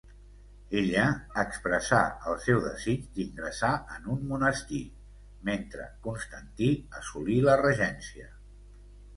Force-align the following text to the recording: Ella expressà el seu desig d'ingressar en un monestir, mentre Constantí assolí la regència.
Ella 0.79 1.01
expressà 1.41 1.99
el 2.31 2.39
seu 2.45 2.61
desig 2.63 3.03
d'ingressar 3.19 3.71
en 3.97 4.09
un 4.15 4.23
monestir, 4.31 4.81
mentre 5.51 5.87
Constantí 6.09 6.73
assolí 7.03 7.41
la 7.51 7.61
regència. 7.67 8.35